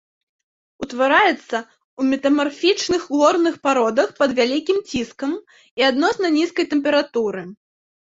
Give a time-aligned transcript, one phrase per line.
[0.85, 7.51] Утвараецца ў метамарфічных горных пародах пад вялікім ціскам і адносна нізкай тэмпературы.